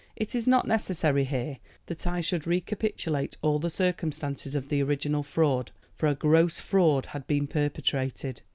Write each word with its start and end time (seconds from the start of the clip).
It 0.15 0.33
is 0.33 0.47
not 0.47 0.65
necessary 0.67 1.25
here 1.25 1.59
that 1.85 2.07
I 2.07 2.21
should 2.21 2.47
recapitulate 2.47 3.37
all 3.43 3.59
the 3.59 3.69
circumstances 3.69 4.55
of 4.55 4.69
the 4.69 4.81
original 4.81 5.21
fraud, 5.21 5.69
for 5.93 6.07
a 6.07 6.15
gross 6.15 6.59
fraud 6.59 7.05
had 7.05 7.27
been 7.27 7.45
perpetrated. 7.45 8.41